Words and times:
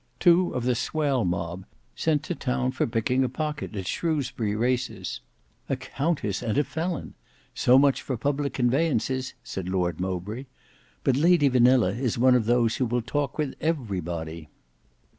Two 0.19 0.51
of 0.55 0.63
the 0.63 0.73
swell 0.73 1.23
mob, 1.23 1.63
sent 1.95 2.23
to 2.23 2.33
town 2.33 2.71
for 2.71 2.87
picking 2.87 3.23
a 3.23 3.29
pocket 3.29 3.75
at 3.75 3.85
Shrewsbury 3.85 4.55
races." 4.55 5.21
"A 5.69 5.75
countess 5.75 6.41
and 6.41 6.57
a 6.57 6.63
felon! 6.63 7.13
So 7.53 7.77
much 7.77 8.01
for 8.01 8.17
public 8.17 8.53
conveyances," 8.55 9.35
said 9.43 9.69
Lord 9.69 9.99
Mowbray. 9.99 10.47
"But 11.03 11.17
Lady 11.17 11.49
Vanilla 11.49 11.91
is 11.93 12.17
one 12.17 12.33
of 12.33 12.45
those 12.45 12.77
who 12.77 12.87
will 12.87 13.03
talk 13.03 13.37
with 13.37 13.53
everybody." 13.61 14.49